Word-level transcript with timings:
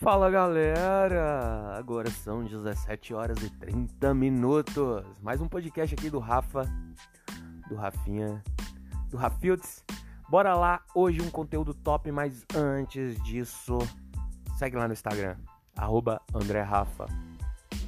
Fala 0.00 0.30
galera! 0.30 1.76
Agora 1.76 2.08
são 2.08 2.44
17 2.44 3.12
horas 3.14 3.42
e 3.42 3.50
30 3.50 4.14
minutos. 4.14 5.04
Mais 5.20 5.40
um 5.40 5.48
podcast 5.48 5.92
aqui 5.92 6.08
do 6.08 6.20
Rafa, 6.20 6.62
do 7.68 7.74
Rafinha, 7.74 8.40
do 9.10 9.16
Rafilds. 9.16 9.84
Bora 10.28 10.54
lá, 10.54 10.82
hoje 10.94 11.20
um 11.20 11.28
conteúdo 11.28 11.74
top, 11.74 12.12
mas 12.12 12.46
antes 12.54 13.20
disso, 13.24 13.76
segue 14.56 14.76
lá 14.76 14.86
no 14.86 14.92
Instagram, 14.92 15.36
arroba 15.76 16.22
André 16.32 16.62
Rafa. 16.62 17.06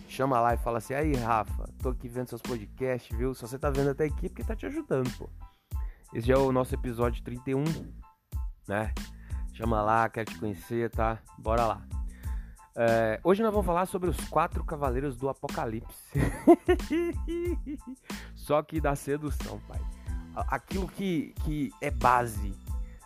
Chama 0.09 0.41
lá 0.41 0.55
e 0.55 0.59
fala 0.59 0.79
assim, 0.79 0.95
aí 0.95 1.15
Rafa, 1.15 1.69
tô 1.81 1.91
aqui 1.91 2.09
vendo 2.09 2.27
seus 2.27 2.43
podcasts, 2.43 3.17
viu? 3.17 3.33
Se 3.35 3.43
você 3.43 3.57
tá 3.57 3.71
vendo 3.71 3.91
até 3.91 4.07
aqui, 4.07 4.29
porque 4.29 4.43
tá 4.43 4.57
te 4.57 4.67
ajudando, 4.67 5.09
pô. 5.17 5.31
Esse 6.13 6.33
é 6.33 6.37
o 6.37 6.51
nosso 6.51 6.75
episódio 6.75 7.23
31, 7.23 7.63
né? 8.67 8.93
Chama 9.55 9.81
lá, 9.81 10.09
quero 10.09 10.29
te 10.29 10.39
conhecer, 10.41 10.91
tá? 10.91 11.21
Bora 11.39 11.65
lá. 11.67 12.00
É, 12.77 13.21
hoje 13.25 13.43
nós 13.43 13.53
vamos 13.53 13.67
falar 13.67 13.87
sobre 13.87 14.09
os 14.09 14.17
quatro 14.29 14.65
cavaleiros 14.65 15.17
do 15.17 15.29
Apocalipse. 15.29 16.13
Só 18.35 18.63
que 18.63 18.81
da 18.81 18.95
sedução, 18.95 19.61
pai. 19.67 19.81
Aquilo 20.35 20.87
que, 20.87 21.35
que 21.45 21.73
é 21.81 21.91
base, 21.91 22.55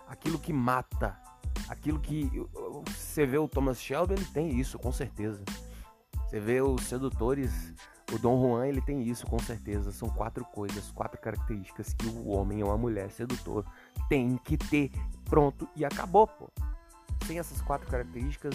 aquilo 0.07 0.39
que 0.39 0.53
mata, 0.53 1.19
aquilo 1.69 1.99
que. 1.99 2.31
Você 2.87 3.25
vê 3.27 3.39
o 3.39 3.49
Thomas 3.49 3.81
Shelby, 3.81 4.15
ele 4.15 4.25
tem 4.27 4.61
isso, 4.61 4.79
com 4.79 4.93
certeza. 4.93 5.43
Você 6.27 6.39
vê 6.39 6.61
os 6.61 6.83
sedutores, 6.83 7.73
o 8.13 8.19
Dom 8.19 8.41
Juan, 8.41 8.67
ele 8.67 8.83
tem 8.83 9.03
isso, 9.03 9.27
com 9.27 9.39
certeza. 9.39 9.91
São 9.93 10.09
quatro 10.09 10.45
coisas, 10.45 10.91
quatro 10.91 11.21
características 11.21 11.95
que 11.95 12.07
o 12.07 12.29
homem 12.29 12.63
ou 12.63 12.71
a 12.71 12.77
mulher 12.77 13.11
sedutor 13.11 13.65
tem 14.09 14.37
que 14.37 14.59
ter. 14.59 14.91
Pronto 15.25 15.67
e 15.75 15.85
acabou, 15.85 16.27
pô. 16.27 16.51
Sem 17.27 17.39
essas 17.39 17.63
quatro 17.63 17.89
características, 17.91 18.55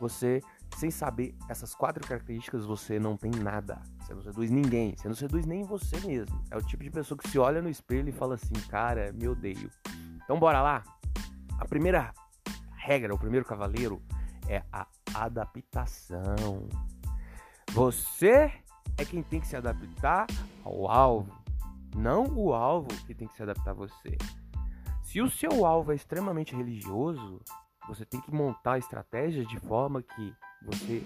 você, 0.00 0.40
sem 0.76 0.90
saber 0.90 1.34
essas 1.48 1.74
quatro 1.74 2.06
características, 2.06 2.64
você 2.64 2.98
não 2.98 3.16
tem 3.16 3.30
nada. 3.30 3.80
Você 4.00 4.14
não 4.14 4.22
seduz 4.22 4.50
ninguém. 4.50 4.94
Você 4.96 5.08
não 5.08 5.14
seduz 5.14 5.46
nem 5.46 5.64
você 5.64 5.98
mesmo. 6.00 6.42
É 6.50 6.56
o 6.56 6.62
tipo 6.62 6.82
de 6.82 6.90
pessoa 6.90 7.16
que 7.16 7.28
se 7.28 7.38
olha 7.38 7.62
no 7.62 7.68
espelho 7.68 8.08
e 8.08 8.12
fala 8.12 8.34
assim, 8.34 8.54
cara, 8.68 9.12
me 9.12 9.28
odeio. 9.28 9.70
Então 10.22 10.38
bora 10.38 10.60
lá. 10.60 10.82
A 11.58 11.64
primeira 11.64 12.12
regra, 12.76 13.14
o 13.14 13.18
primeiro 13.18 13.46
cavaleiro 13.46 14.02
é 14.48 14.62
a 14.72 14.86
adaptação. 15.14 16.68
Você 17.72 18.52
é 18.96 19.04
quem 19.04 19.22
tem 19.22 19.40
que 19.40 19.46
se 19.46 19.56
adaptar 19.56 20.26
ao 20.64 20.90
alvo, 20.90 21.32
não 21.96 22.26
o 22.26 22.52
alvo 22.52 22.88
que 23.06 23.14
tem 23.14 23.26
que 23.26 23.34
se 23.34 23.42
adaptar 23.42 23.72
a 23.72 23.74
você. 23.74 24.16
Se 25.02 25.20
o 25.20 25.30
seu 25.30 25.64
alvo 25.64 25.92
é 25.92 25.94
extremamente 25.94 26.54
religioso, 26.54 27.40
você 27.88 28.04
tem 28.04 28.20
que 28.20 28.32
montar 28.32 28.78
estratégias 28.78 29.46
de 29.48 29.58
forma 29.60 30.02
que 30.02 30.34
você 30.64 31.04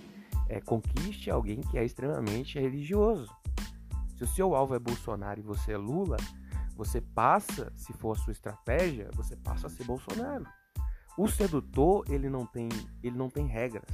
é, 0.49 0.61
conquiste 0.61 1.31
alguém 1.31 1.61
que 1.61 1.79
é 1.79 1.85
extremamente 1.85 2.59
religioso. 2.59 3.29
Se 4.17 4.25
o 4.25 4.27
seu 4.27 4.55
alvo 4.55 4.75
é 4.75 4.79
Bolsonaro 4.79 5.41
e 5.41 5.43
você 5.43 5.73
é 5.73 5.77
Lula, 5.77 6.17
você 6.77 7.01
passa, 7.01 7.73
se 7.77 7.93
for 7.93 8.17
a 8.17 8.21
sua 8.21 8.33
estratégia, 8.33 9.11
você 9.15 9.37
passa 9.37 9.67
a 9.67 9.71
ser 9.71 9.85
Bolsonaro. 9.85 10.47
O 11.17 11.29
sedutor, 11.29 12.05
ele 12.09 12.29
não 12.29 12.47
tem, 12.47 12.69
ele 13.03 13.17
não 13.17 13.29
tem 13.29 13.47
regras. 13.47 13.89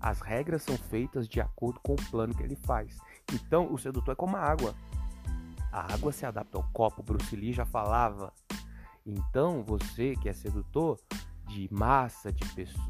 As 0.00 0.20
regras 0.20 0.62
são 0.62 0.76
feitas 0.76 1.26
de 1.26 1.40
acordo 1.40 1.80
com 1.80 1.94
o 1.94 2.10
plano 2.10 2.34
que 2.34 2.42
ele 2.42 2.56
faz. 2.56 2.98
Então, 3.32 3.72
o 3.72 3.78
sedutor 3.78 4.12
é 4.12 4.16
como 4.16 4.36
a 4.36 4.40
água. 4.40 4.74
A 5.72 5.92
água 5.92 6.12
se 6.12 6.24
adapta 6.24 6.56
ao 6.56 6.64
copo. 6.72 7.02
Bruce 7.02 7.34
Lee 7.34 7.52
já 7.52 7.64
falava 7.64 8.32
então, 9.06 9.62
você 9.62 10.16
que 10.16 10.28
é 10.28 10.32
sedutor 10.32 10.98
de 11.54 11.68
massa, 11.72 12.32
de, 12.32 12.44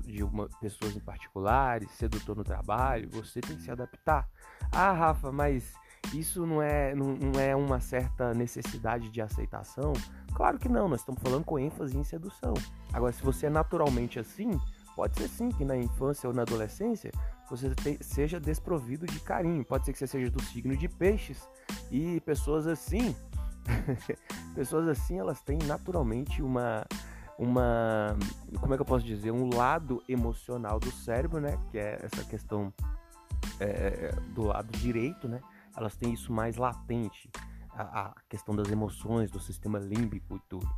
de 0.04 0.22
uma, 0.22 0.48
pessoas 0.58 0.96
em 0.96 1.00
particulares, 1.00 1.90
sedutor 1.90 2.34
no 2.34 2.42
trabalho, 2.42 3.10
você 3.10 3.40
tem 3.40 3.56
que 3.56 3.62
se 3.62 3.70
adaptar. 3.70 4.26
Ah, 4.72 4.92
Rafa, 4.92 5.30
mas 5.30 5.74
isso 6.14 6.46
não 6.46 6.62
é, 6.62 6.94
não, 6.94 7.14
não 7.14 7.38
é 7.38 7.54
uma 7.54 7.78
certa 7.78 8.32
necessidade 8.32 9.10
de 9.10 9.20
aceitação? 9.20 9.92
Claro 10.34 10.58
que 10.58 10.68
não, 10.68 10.88
nós 10.88 11.00
estamos 11.00 11.20
falando 11.22 11.44
com 11.44 11.58
ênfase 11.58 11.96
em 11.96 12.04
sedução. 12.04 12.54
Agora, 12.92 13.12
se 13.12 13.22
você 13.22 13.46
é 13.46 13.50
naturalmente 13.50 14.18
assim, 14.18 14.58
pode 14.96 15.18
ser 15.18 15.28
sim 15.28 15.50
que 15.50 15.64
na 15.64 15.76
infância 15.76 16.26
ou 16.26 16.34
na 16.34 16.42
adolescência 16.42 17.10
você 17.50 17.74
te, 17.74 17.98
seja 18.00 18.40
desprovido 18.40 19.06
de 19.06 19.20
carinho. 19.20 19.62
Pode 19.64 19.84
ser 19.84 19.92
que 19.92 19.98
você 19.98 20.06
seja 20.06 20.30
do 20.30 20.42
signo 20.42 20.74
de 20.74 20.88
peixes 20.88 21.46
e 21.90 22.18
pessoas 22.22 22.66
assim 22.66 23.14
Pessoas 24.54 24.88
assim, 24.88 25.18
elas 25.18 25.40
têm 25.40 25.58
naturalmente 25.64 26.42
uma 26.42 26.86
uma 27.38 28.16
como 28.60 28.74
é 28.74 28.76
que 28.76 28.82
eu 28.82 28.86
posso 28.86 29.04
dizer 29.04 29.30
um 29.30 29.54
lado 29.54 30.02
emocional 30.08 30.78
do 30.78 30.90
cérebro 30.90 31.40
né 31.40 31.58
que 31.70 31.78
é 31.78 31.98
essa 32.02 32.24
questão 32.24 32.72
é, 33.58 34.12
do 34.34 34.44
lado 34.44 34.70
direito 34.78 35.28
né 35.28 35.40
elas 35.76 35.96
têm 35.96 36.12
isso 36.12 36.32
mais 36.32 36.56
latente 36.56 37.28
a, 37.70 38.02
a, 38.02 38.14
questão 38.28 38.54
das 38.54 38.70
emoções 38.70 39.30
do 39.30 39.40
sistema 39.40 39.78
límbico 39.78 40.36
e 40.36 40.40
tudo 40.48 40.68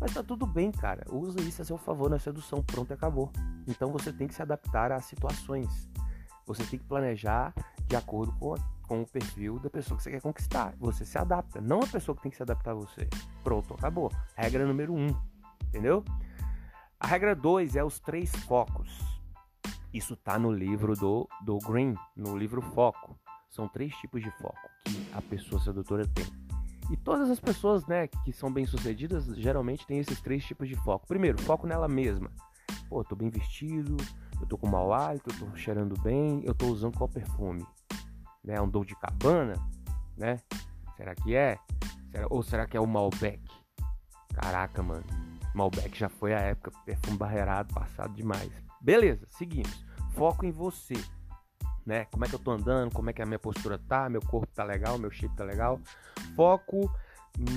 mas 0.00 0.14
tá 0.14 0.22
tudo 0.22 0.46
bem 0.46 0.70
cara 0.70 1.04
usa 1.10 1.40
isso 1.42 1.60
a 1.60 1.64
seu 1.64 1.76
favor 1.76 2.08
na 2.08 2.18
sedução 2.18 2.62
pronto 2.62 2.92
acabou 2.94 3.30
então 3.68 3.92
você 3.92 4.12
tem 4.12 4.26
que 4.26 4.34
se 4.34 4.42
adaptar 4.42 4.92
às 4.92 5.04
situações 5.04 5.88
você 6.46 6.64
tem 6.64 6.78
que 6.78 6.84
planejar 6.86 7.52
de 7.86 7.94
acordo 7.94 8.32
com 8.38 8.54
a 8.54 8.76
com 8.86 9.02
o 9.02 9.06
perfil 9.06 9.58
da 9.58 9.68
pessoa 9.68 9.96
que 9.96 10.02
você 10.02 10.10
quer 10.10 10.20
conquistar. 10.20 10.74
Você 10.78 11.04
se 11.04 11.18
adapta, 11.18 11.60
não 11.60 11.80
a 11.80 11.86
pessoa 11.86 12.14
que 12.16 12.22
tem 12.22 12.30
que 12.30 12.36
se 12.36 12.42
adaptar 12.42 12.72
a 12.72 12.74
você. 12.74 13.08
Pronto, 13.42 13.74
acabou. 13.74 14.10
Regra 14.36 14.66
número 14.66 14.94
um, 14.94 15.08
entendeu? 15.76 16.02
A 16.98 17.06
regra 17.06 17.34
dois 17.34 17.76
é 17.76 17.84
os 17.84 18.00
três 18.00 18.34
focos. 18.44 18.98
Isso 19.92 20.16
tá 20.16 20.38
no 20.38 20.50
livro 20.50 20.94
do, 20.94 21.28
do 21.44 21.58
Green, 21.58 21.94
no 22.16 22.36
livro 22.36 22.62
Foco. 22.62 23.18
São 23.50 23.68
três 23.68 23.94
tipos 23.96 24.22
de 24.22 24.30
foco 24.32 24.58
que 24.84 25.10
a 25.12 25.20
pessoa 25.20 25.60
sedutora 25.60 26.06
tem. 26.06 26.26
E 26.90 26.96
todas 26.96 27.30
as 27.30 27.40
pessoas, 27.40 27.86
né, 27.86 28.06
que 28.06 28.32
são 28.32 28.52
bem-sucedidas, 28.52 29.26
geralmente 29.36 29.86
têm 29.86 29.98
esses 29.98 30.20
três 30.20 30.44
tipos 30.44 30.68
de 30.68 30.76
foco. 30.76 31.06
Primeiro, 31.06 31.40
foco 31.42 31.66
nela 31.66 31.88
mesma. 31.88 32.30
Pô, 32.88 33.04
tô 33.04 33.14
bem 33.14 33.28
vestido, 33.28 33.96
eu 34.40 34.46
tô 34.46 34.56
com 34.56 34.66
mau 34.66 34.92
hálito, 34.92 35.30
eu 35.30 35.38
tô 35.38 35.56
cheirando 35.56 36.00
bem, 36.00 36.42
eu 36.44 36.54
tô 36.54 36.66
usando 36.66 36.96
qual 36.96 37.08
perfume? 37.08 37.66
né? 38.46 38.60
Um 38.60 38.68
Dolce 38.68 38.94
Cabana, 38.94 39.54
né? 40.16 40.38
Será 40.96 41.14
que 41.14 41.34
é? 41.34 41.58
Será, 42.12 42.26
ou 42.30 42.42
será 42.42 42.66
que 42.66 42.76
é 42.76 42.80
o 42.80 42.86
Malbec? 42.86 43.42
Caraca, 44.32 44.82
mano. 44.82 45.25
Malbec 45.56 45.98
já 45.98 46.10
foi 46.10 46.34
a 46.34 46.38
época, 46.38 46.70
perfume 46.84 47.16
barreirado, 47.16 47.72
passado 47.72 48.12
demais. 48.12 48.52
Beleza, 48.78 49.26
seguimos. 49.30 49.86
Foco 50.12 50.44
em 50.44 50.50
você. 50.50 50.94
Né? 51.84 52.04
Como 52.06 52.26
é 52.26 52.28
que 52.28 52.34
eu 52.34 52.38
tô 52.38 52.50
andando, 52.50 52.92
como 52.92 53.08
é 53.08 53.12
que 53.12 53.22
a 53.22 53.26
minha 53.26 53.38
postura 53.38 53.78
tá, 53.78 54.10
meu 54.10 54.20
corpo 54.20 54.48
tá 54.54 54.62
legal, 54.62 54.98
meu 54.98 55.10
shape 55.10 55.34
tá 55.34 55.44
legal. 55.44 55.80
Foco 56.34 56.92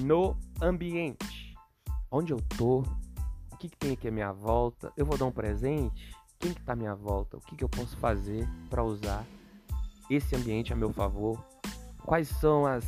no 0.01 0.37
ambiente. 0.61 1.53
Onde 2.09 2.31
eu 2.31 2.39
tô? 2.57 2.83
O 3.51 3.57
que, 3.57 3.67
que 3.67 3.77
tem 3.77 3.91
aqui 3.91 4.07
à 4.07 4.11
minha 4.11 4.31
volta? 4.31 4.93
Eu 4.95 5.05
vou 5.05 5.17
dar 5.17 5.25
um 5.25 5.31
presente? 5.31 6.15
Quem 6.39 6.53
que 6.53 6.61
tá 6.61 6.71
à 6.71 6.77
minha 6.77 6.95
volta? 6.95 7.35
O 7.35 7.41
que, 7.41 7.57
que 7.57 7.63
eu 7.65 7.69
posso 7.69 7.97
fazer 7.97 8.47
para 8.69 8.81
usar 8.81 9.25
esse 10.09 10.37
ambiente 10.37 10.71
a 10.71 10.75
meu 10.75 10.93
favor? 10.93 11.43
Quais 12.05 12.29
são 12.29 12.65
as, 12.65 12.85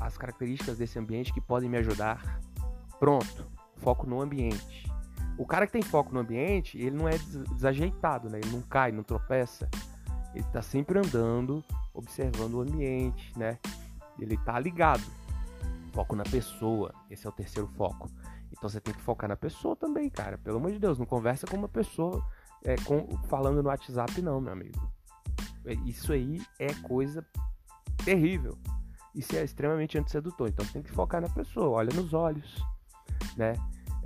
as 0.00 0.18
características 0.18 0.78
desse 0.78 0.98
ambiente 0.98 1.32
que 1.32 1.40
podem 1.40 1.70
me 1.70 1.78
ajudar? 1.78 2.40
Pronto, 2.98 3.53
foco 3.84 4.06
no 4.06 4.20
ambiente. 4.20 4.90
O 5.36 5.46
cara 5.46 5.66
que 5.66 5.72
tem 5.72 5.82
foco 5.82 6.12
no 6.12 6.20
ambiente, 6.20 6.78
ele 6.78 6.96
não 6.96 7.06
é 7.06 7.18
desajeitado, 7.52 8.30
né? 8.30 8.40
Ele 8.42 8.50
não 8.50 8.62
cai, 8.62 8.90
não 8.90 9.02
tropeça. 9.02 9.68
Ele 10.34 10.44
está 10.44 10.62
sempre 10.62 10.98
andando, 10.98 11.62
observando 11.92 12.54
o 12.54 12.60
ambiente, 12.62 13.36
né? 13.38 13.58
Ele 14.18 14.34
está 14.34 14.58
ligado. 14.58 15.04
Foco 15.92 16.16
na 16.16 16.24
pessoa. 16.24 16.94
Esse 17.10 17.26
é 17.26 17.28
o 17.28 17.32
terceiro 17.32 17.68
foco. 17.68 18.08
Então 18.50 18.68
você 18.68 18.80
tem 18.80 18.94
que 18.94 19.02
focar 19.02 19.28
na 19.28 19.36
pessoa 19.36 19.76
também, 19.76 20.08
cara. 20.08 20.38
Pelo 20.38 20.56
amor 20.56 20.72
de 20.72 20.78
Deus, 20.78 20.98
não 20.98 21.06
conversa 21.06 21.46
com 21.46 21.56
uma 21.56 21.68
pessoa 21.68 22.24
é, 22.64 22.76
com, 22.76 23.06
falando 23.28 23.62
no 23.62 23.68
WhatsApp, 23.68 24.22
não, 24.22 24.40
meu 24.40 24.52
amigo. 24.52 24.92
Isso 25.84 26.12
aí 26.12 26.40
é 26.58 26.72
coisa 26.74 27.24
terrível. 28.04 28.56
Isso 29.14 29.36
é 29.36 29.44
extremamente 29.44 29.98
antissedutor. 29.98 30.48
Então 30.48 30.64
tem 30.66 30.82
que 30.82 30.90
focar 30.90 31.20
na 31.20 31.28
pessoa, 31.28 31.70
olha 31.70 31.94
nos 31.94 32.12
olhos, 32.12 32.64
né? 33.36 33.54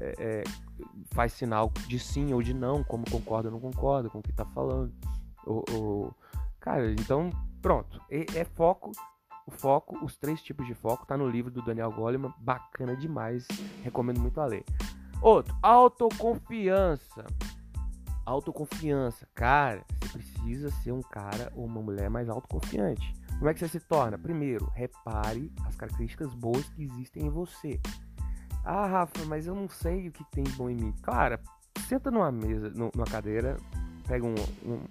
É, 0.01 0.15
é, 0.19 0.45
faz 1.13 1.33
sinal 1.33 1.73
de 1.89 1.99
sim 1.99 2.33
ou 2.33 2.43
de 2.43 2.55
não, 2.55 2.85
como 2.85 3.05
concorda 3.11 3.49
ou 3.49 3.53
não 3.53 3.61
concorda 3.61 4.09
com 4.09 4.19
o 4.19 4.23
que 4.23 4.33
tá 4.33 4.45
falando. 4.45 4.93
O, 5.45 5.65
o... 5.73 6.15
Cara, 6.61 6.91
então 6.93 7.31
pronto. 7.61 8.01
É, 8.11 8.27
é, 8.39 8.45
foco. 8.45 8.93
O 9.47 9.51
foco, 9.51 10.05
os 10.05 10.15
três 10.17 10.43
tipos 10.43 10.67
de 10.67 10.75
foco, 10.75 11.07
tá 11.07 11.17
no 11.17 11.29
livro 11.29 11.51
do 11.51 11.63
Daniel 11.63 11.91
Goleman. 11.91 12.33
Bacana 12.39 12.95
demais. 12.95 13.47
Recomendo 13.83 14.21
muito 14.21 14.41
a 14.41 14.47
ler. 14.47 14.65
Outro, 15.23 15.57
autoconfiança. 15.63 17.25
Autoconfiança. 18.27 19.27
Cara, 19.35 19.85
você 20.01 20.19
precisa 20.19 20.71
ser 20.71 20.93
um 20.93 21.01
cara 21.01 21.51
ou 21.57 21.65
uma 21.65 21.81
mulher 21.81 22.11
mais 22.11 22.29
autoconfiante. 22.29 23.15
Como 23.39 23.49
é 23.49 23.55
que 23.55 23.61
você 23.61 23.69
se 23.69 23.81
torna? 23.81 24.19
Primeiro, 24.19 24.67
repare 24.75 25.53
as 25.65 25.77
características 25.77 26.35
boas 26.35 26.69
que 26.71 26.83
existem 26.83 27.27
em 27.27 27.31
você. 27.31 27.81
Ah, 28.65 28.87
Rafa, 28.87 29.25
mas 29.27 29.47
eu 29.47 29.55
não 29.55 29.69
sei 29.69 30.09
o 30.09 30.13
que 30.13 30.25
tem 30.31 30.45
bom 30.57 30.69
em 30.69 30.75
mim. 30.75 30.93
Cara, 31.03 31.41
senta 31.87 32.11
numa 32.11 32.31
mesa, 32.31 32.71
numa 32.71 33.05
cadeira, 33.05 33.57
pega 34.07 34.25
um, 34.25 34.35
um, 34.65 34.85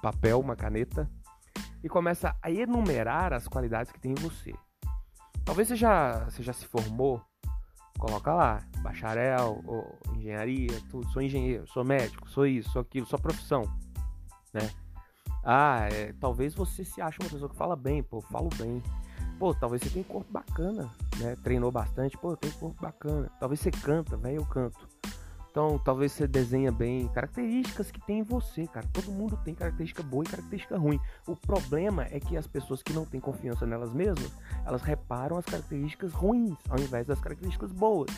papel, 0.00 0.40
uma 0.40 0.54
caneta 0.54 1.10
e 1.82 1.88
começa 1.88 2.36
a 2.42 2.50
enumerar 2.50 3.32
as 3.32 3.48
qualidades 3.48 3.90
que 3.90 4.00
tem 4.00 4.12
em 4.12 4.14
você. 4.14 4.54
Talvez 5.44 5.68
você 5.68 5.76
já, 5.76 6.24
você 6.24 6.42
já 6.42 6.52
se 6.52 6.66
formou, 6.66 7.22
coloca 7.98 8.32
lá, 8.32 8.62
bacharel, 8.80 9.62
ou 9.66 9.98
engenharia, 10.16 10.80
tudo, 10.90 11.08
sou 11.08 11.22
engenheiro, 11.22 11.66
sou 11.68 11.84
médico, 11.84 12.28
sou 12.28 12.46
isso, 12.46 12.70
sou 12.70 12.82
aquilo, 12.82 13.06
sua 13.06 13.18
profissão, 13.18 13.62
né? 14.52 14.70
Ah, 15.44 15.88
é, 15.92 16.12
talvez 16.14 16.54
você 16.54 16.84
se 16.84 17.00
ache 17.00 17.18
uma 17.20 17.30
pessoa 17.30 17.48
que 17.48 17.56
fala 17.56 17.76
bem, 17.76 18.02
pô, 18.02 18.20
falo 18.20 18.48
bem. 18.56 18.82
Pô, 19.38 19.54
talvez 19.54 19.82
você 19.82 19.90
tenha 19.90 20.04
um 20.04 20.08
corpo 20.08 20.32
bacana, 20.32 20.90
né? 21.18 21.36
Treinou 21.42 21.70
bastante, 21.70 22.16
pô, 22.16 22.36
tenho 22.36 22.54
um 22.54 22.58
corpo 22.58 22.80
bacana. 22.80 23.30
Talvez 23.38 23.60
você 23.60 23.70
canta, 23.70 24.16
velho, 24.16 24.36
eu 24.36 24.46
canto. 24.46 24.88
Então, 25.56 25.78
talvez 25.78 26.12
você 26.12 26.26
desenha 26.26 26.70
bem 26.70 27.08
características 27.08 27.90
que 27.90 27.98
tem 27.98 28.18
em 28.18 28.22
você, 28.22 28.66
cara. 28.66 28.86
Todo 28.92 29.10
mundo 29.10 29.38
tem 29.42 29.54
característica 29.54 30.02
boa 30.02 30.22
e 30.22 30.28
característica 30.28 30.76
ruim. 30.76 31.00
O 31.26 31.34
problema 31.34 32.06
é 32.10 32.20
que 32.20 32.36
as 32.36 32.46
pessoas 32.46 32.82
que 32.82 32.92
não 32.92 33.06
têm 33.06 33.18
confiança 33.18 33.64
nelas 33.64 33.90
mesmas, 33.90 34.30
elas 34.66 34.82
reparam 34.82 35.38
as 35.38 35.46
características 35.46 36.12
ruins 36.12 36.58
ao 36.68 36.78
invés 36.78 37.06
das 37.06 37.18
características 37.20 37.72
boas. 37.72 38.10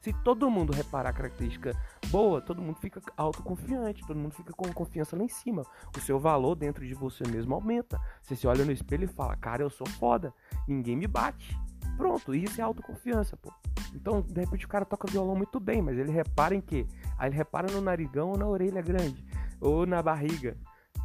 Se 0.00 0.12
todo 0.24 0.50
mundo 0.50 0.72
reparar 0.72 1.10
a 1.10 1.12
característica 1.12 1.76
boa, 2.08 2.40
todo 2.40 2.60
mundo 2.60 2.80
fica 2.80 3.00
autoconfiante, 3.16 4.04
todo 4.04 4.18
mundo 4.18 4.34
fica 4.34 4.52
com 4.52 4.72
confiança 4.72 5.14
lá 5.14 5.22
em 5.22 5.28
cima. 5.28 5.62
O 5.96 6.00
seu 6.00 6.18
valor 6.18 6.56
dentro 6.56 6.84
de 6.84 6.94
você 6.94 7.22
mesmo 7.28 7.54
aumenta. 7.54 8.00
Você 8.20 8.34
se 8.34 8.48
olha 8.48 8.64
no 8.64 8.72
espelho 8.72 9.04
e 9.04 9.06
fala: 9.06 9.36
Cara, 9.36 9.62
eu 9.62 9.70
sou 9.70 9.86
foda, 9.86 10.34
ninguém 10.66 10.96
me 10.96 11.06
bate. 11.06 11.56
Pronto, 12.00 12.34
isso 12.34 12.58
é 12.58 12.64
autoconfiança, 12.64 13.36
pô. 13.36 13.52
Então, 13.94 14.22
de 14.22 14.40
repente, 14.40 14.64
o 14.64 14.68
cara 14.68 14.86
toca 14.86 15.06
violão 15.06 15.36
muito 15.36 15.60
bem, 15.60 15.82
mas 15.82 15.98
ele 15.98 16.10
repara 16.10 16.54
em 16.54 16.60
quê? 16.62 16.86
Aí 17.18 17.28
ele 17.28 17.36
repara 17.36 17.70
no 17.70 17.82
narigão 17.82 18.30
ou 18.30 18.38
na 18.38 18.46
orelha 18.46 18.80
grande, 18.80 19.22
ou 19.60 19.84
na 19.84 20.02
barriga. 20.02 20.56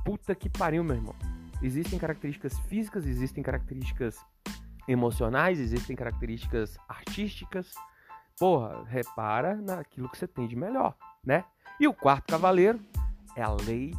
Puta 0.06 0.34
que 0.34 0.48
pariu, 0.48 0.86
meu 0.86 0.96
irmão. 0.96 1.14
Existem 1.62 2.00
características 2.00 2.58
físicas, 2.60 3.06
existem 3.06 3.44
características 3.44 4.18
emocionais, 4.88 5.60
existem 5.60 5.98
características 5.98 6.78
artísticas. 6.88 7.74
Porra, 8.40 8.86
repara 8.86 9.54
naquilo 9.54 10.08
que 10.08 10.18
você 10.18 10.26
tem 10.28 10.48
de 10.48 10.56
melhor, 10.56 10.96
né? 11.26 11.44
E 11.78 11.90
o 11.90 11.94
quarto 11.94 12.32
cavaleiro 12.32 12.80
é 13.36 13.44
a 13.44 13.52
lei 13.52 13.94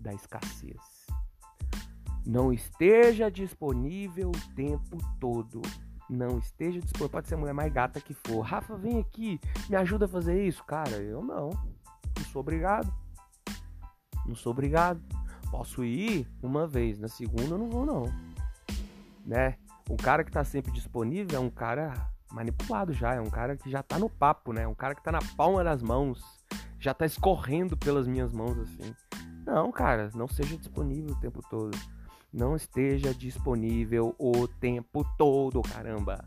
da 0.00 0.14
escassez. 0.14 1.06
Não 2.24 2.50
esteja 2.54 3.30
disponível 3.30 4.30
o 4.30 4.54
tempo 4.54 4.96
todo 5.20 5.60
não 6.08 6.38
esteja 6.38 6.80
disponível. 6.80 7.10
Pode 7.10 7.28
ser 7.28 7.34
a 7.34 7.38
mulher 7.38 7.52
mais 7.52 7.72
gata 7.72 8.00
que 8.00 8.14
for. 8.14 8.40
Rafa, 8.40 8.76
vem 8.76 8.98
aqui, 8.98 9.40
me 9.68 9.76
ajuda 9.76 10.06
a 10.06 10.08
fazer 10.08 10.46
isso. 10.46 10.64
Cara, 10.64 10.96
eu 10.96 11.22
não. 11.22 11.50
Não 11.50 12.24
sou 12.32 12.40
obrigado. 12.40 12.92
Não 14.26 14.34
sou 14.34 14.52
obrigado. 14.52 15.00
Posso 15.50 15.84
ir 15.84 16.28
uma 16.42 16.66
vez, 16.66 16.98
na 16.98 17.08
segunda 17.08 17.54
eu 17.54 17.58
não 17.58 17.70
vou, 17.70 17.86
não. 17.86 18.04
Né? 19.24 19.56
O 19.88 19.96
cara 19.96 20.22
que 20.22 20.30
tá 20.30 20.44
sempre 20.44 20.70
disponível 20.72 21.38
é 21.38 21.40
um 21.40 21.50
cara 21.50 21.94
manipulado 22.30 22.92
já, 22.92 23.14
é 23.14 23.20
um 23.20 23.30
cara 23.30 23.56
que 23.56 23.70
já 23.70 23.82
tá 23.82 23.98
no 23.98 24.10
papo, 24.10 24.52
né? 24.52 24.66
Um 24.66 24.74
cara 24.74 24.94
que 24.94 25.02
tá 25.02 25.10
na 25.10 25.20
palma 25.34 25.64
das 25.64 25.82
mãos, 25.82 26.22
já 26.78 26.92
tá 26.92 27.06
escorrendo 27.06 27.74
pelas 27.74 28.06
minhas 28.06 28.30
mãos 28.30 28.58
assim. 28.58 28.94
Não, 29.46 29.72
cara, 29.72 30.10
não 30.14 30.28
seja 30.28 30.58
disponível 30.58 31.14
o 31.14 31.20
tempo 31.20 31.40
todo 31.48 31.76
não 32.32 32.56
esteja 32.56 33.14
disponível 33.14 34.14
o 34.18 34.46
tempo 34.46 35.04
todo, 35.16 35.62
caramba. 35.62 36.24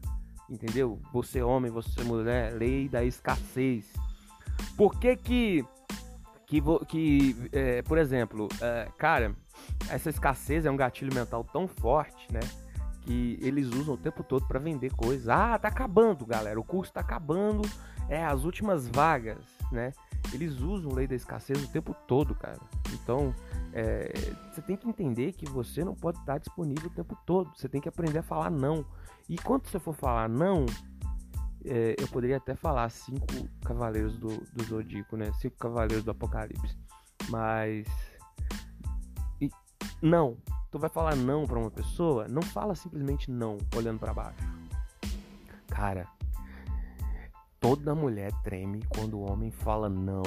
Entendeu? 0.50 1.00
Você 1.14 1.42
homem, 1.42 1.72
você 1.72 2.04
mulher, 2.04 2.54
lei 2.54 2.90
da 2.90 3.04
escassez. 3.04 3.86
Por 4.76 5.00
que 5.00 5.16
que, 5.16 5.66
que, 6.46 6.62
que 6.88 7.50
é, 7.54 7.82
por 7.84 7.98
exemplo, 7.98 8.50
é, 8.60 8.88
cara, 8.98 9.36
essa 9.90 10.10
escassez 10.10 10.66
é 10.66 10.72
um 10.72 10.76
gatilho 10.76 11.14
mental 11.14 11.44
tão 11.44 11.68
forte, 11.68 12.28
né? 12.32 12.42
Que 13.02 13.40
eles 13.42 13.68
usam 13.68 13.96
o 13.96 13.98
tempo 13.98 14.24
todo 14.24 14.46
para 14.46 14.60
vender 14.60 14.92
coisas. 14.94 15.30
Ah, 15.30 15.58
tá 15.58 15.70
acabando, 15.70 16.26
galera. 16.26 16.60
O 16.60 16.64
curso 16.64 16.92
tá 16.92 17.00
acabando. 17.00 17.68
É 18.10 18.24
as 18.24 18.44
últimas 18.44 18.88
vagas, 18.88 19.40
né? 19.72 19.94
Eles 20.34 20.60
usam 20.62 20.94
lei 20.94 21.08
da 21.08 21.16
escassez 21.16 21.64
o 21.64 21.68
tempo 21.68 21.94
todo, 22.08 22.34
cara. 22.36 22.60
Então, 22.94 23.34
é, 23.74 24.12
você 24.52 24.62
tem 24.62 24.78
que 24.78 24.88
entender 24.88 25.34
que 25.34 25.46
você 25.50 25.84
não 25.84 25.94
pode 25.94 26.20
estar 26.20 26.38
disponível 26.38 26.88
o 26.88 26.94
tempo 26.94 27.18
todo. 27.26 27.52
Você 27.56 27.68
tem 27.68 27.82
que 27.82 27.90
aprender 27.90 28.20
a 28.20 28.24
falar 28.24 28.50
não. 28.50 28.86
E 29.28 29.38
quando 29.38 29.68
você 29.68 29.80
for 29.80 29.94
falar 29.94 30.30
não, 30.30 30.66
é, 31.66 31.96
eu 32.00 32.08
poderia 32.08 32.38
até 32.38 32.56
falar 32.56 32.90
cinco 32.90 33.26
cavaleiros 33.66 34.18
do, 34.18 34.30
do 34.54 34.64
Zodíaco, 34.64 35.18
né? 35.18 35.32
Cinco 35.34 35.58
cavaleiros 35.58 36.04
do 36.04 36.12
Apocalipse. 36.12 36.78
Mas. 37.30 37.88
E, 39.40 39.50
não. 40.02 40.38
Tu 40.72 40.80
vai 40.80 40.90
falar 40.90 41.18
não 41.18 41.46
para 41.46 41.60
uma 41.60 41.70
pessoa, 41.70 42.30
não 42.30 42.42
fala 42.42 42.76
simplesmente 42.76 43.30
não, 43.30 43.58
olhando 43.76 44.00
para 44.00 44.14
baixo. 44.14 44.40
Cara, 45.68 46.08
toda 47.62 47.94
mulher 47.94 48.32
treme 48.42 48.84
quando 48.90 49.20
o 49.20 49.32
homem 49.32 49.52
fala 49.52 49.88
não, 49.88 50.24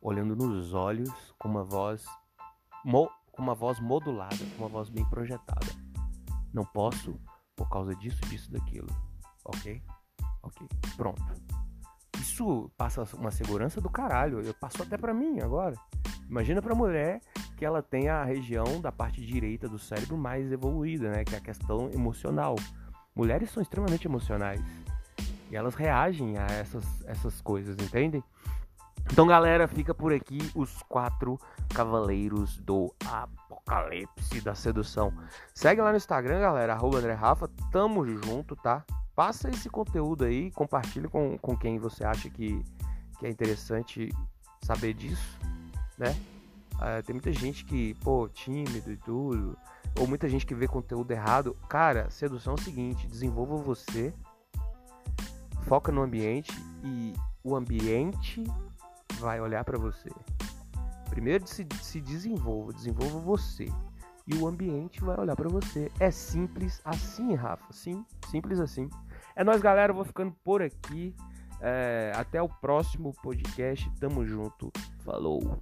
olhando 0.00 0.36
nos 0.36 0.72
olhos 0.72 1.34
com 1.38 1.48
uma 1.48 1.64
voz 1.64 2.06
mo, 2.84 3.10
com 3.32 3.42
uma 3.42 3.54
voz 3.54 3.80
modulada, 3.80 4.36
com 4.56 4.62
uma 4.62 4.68
voz 4.68 4.88
bem 4.88 5.04
projetada. 5.10 5.66
Não 6.54 6.64
posso 6.64 7.20
por 7.56 7.68
causa 7.68 7.94
disso, 7.96 8.20
disso, 8.28 8.50
daquilo. 8.52 8.86
Ok? 9.44 9.82
Ok. 10.42 10.68
Pronto. 10.96 11.22
Isso 12.20 12.70
passa 12.76 13.02
uma 13.16 13.32
segurança 13.32 13.80
do 13.80 13.90
caralho. 13.90 14.40
Eu 14.40 14.54
passo 14.54 14.82
até 14.82 14.96
para 14.96 15.12
mim 15.12 15.40
agora. 15.40 15.74
Imagina 16.28 16.62
pra 16.62 16.74
mulher 16.74 17.20
que 17.56 17.64
ela 17.64 17.82
tem 17.82 18.08
a 18.08 18.24
região 18.24 18.80
da 18.80 18.92
parte 18.92 19.24
direita 19.24 19.68
do 19.68 19.78
cérebro 19.78 20.16
mais 20.16 20.52
evoluída, 20.52 21.10
né? 21.10 21.24
Que 21.24 21.34
é 21.34 21.38
a 21.38 21.40
questão 21.40 21.90
emocional. 21.92 22.54
Mulheres 23.14 23.50
são 23.50 23.62
extremamente 23.62 24.06
emocionais. 24.06 24.60
E 25.50 25.56
elas 25.56 25.74
reagem 25.74 26.36
a 26.38 26.46
essas, 26.46 26.84
essas 27.06 27.40
coisas, 27.40 27.76
entendem? 27.78 28.22
Então, 29.12 29.26
galera, 29.26 29.68
fica 29.68 29.94
por 29.94 30.12
aqui 30.12 30.38
os 30.54 30.82
quatro 30.88 31.38
cavaleiros 31.72 32.56
do 32.58 32.92
apocalipse 33.04 34.40
da 34.40 34.54
sedução. 34.54 35.12
Segue 35.54 35.80
lá 35.80 35.90
no 35.90 35.96
Instagram, 35.96 36.40
galera, 36.40 36.72
arroba 36.72 36.98
André 36.98 37.12
Rafa. 37.12 37.48
Tamo 37.70 38.04
junto, 38.04 38.56
tá? 38.56 38.84
Passa 39.14 39.48
esse 39.48 39.70
conteúdo 39.70 40.24
aí, 40.24 40.50
compartilha 40.50 41.08
com, 41.08 41.38
com 41.38 41.56
quem 41.56 41.78
você 41.78 42.04
acha 42.04 42.28
que, 42.28 42.62
que 43.18 43.26
é 43.26 43.30
interessante 43.30 44.12
saber 44.60 44.92
disso, 44.92 45.38
né? 45.96 46.14
Uh, 46.74 47.02
tem 47.04 47.14
muita 47.14 47.32
gente 47.32 47.64
que, 47.64 47.94
pô, 48.02 48.28
tímido 48.28 48.92
e 48.92 48.96
tudo, 48.98 49.56
ou 49.98 50.06
muita 50.06 50.28
gente 50.28 50.44
que 50.44 50.54
vê 50.54 50.68
conteúdo 50.68 51.10
errado. 51.10 51.56
Cara, 51.68 52.10
sedução 52.10 52.54
é 52.54 52.60
o 52.60 52.62
seguinte: 52.62 53.06
desenvolva 53.06 53.56
você, 53.56 54.12
foca 55.66 55.90
no 55.90 56.02
ambiente 56.02 56.52
e 56.84 57.12
o 57.42 57.56
ambiente 57.56 58.44
vai 59.18 59.40
olhar 59.40 59.64
para 59.64 59.78
você. 59.78 60.08
Primeiro 61.10 61.46
se, 61.46 61.66
se 61.82 62.00
desenvolva, 62.00 62.72
desenvolva 62.72 63.18
você. 63.18 63.66
E 64.26 64.34
o 64.34 64.46
ambiente 64.46 65.00
vai 65.02 65.18
olhar 65.18 65.36
para 65.36 65.48
você. 65.48 65.90
É 66.00 66.10
simples 66.10 66.80
assim, 66.84 67.34
Rafa. 67.34 67.72
Sim, 67.72 68.04
simples 68.28 68.58
assim. 68.58 68.90
É 69.36 69.44
nós, 69.44 69.60
galera. 69.60 69.92
Eu 69.92 69.96
vou 69.96 70.04
ficando 70.04 70.32
por 70.44 70.62
aqui. 70.62 71.14
É, 71.60 72.12
até 72.14 72.42
o 72.42 72.48
próximo 72.48 73.12
podcast. 73.22 73.88
Tamo 74.00 74.26
junto. 74.26 74.72
Falou. 75.04 75.60